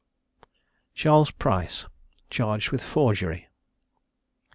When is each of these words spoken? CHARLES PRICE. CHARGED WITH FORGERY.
CHARLES 0.95 1.29
PRICE. 1.29 1.85
CHARGED 2.31 2.71
WITH 2.71 2.83
FORGERY. 2.83 3.49